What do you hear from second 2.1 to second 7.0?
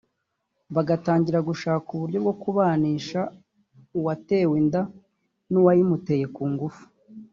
bwo kubanisha uwatewe inda n’uwayimuteye ku ngufu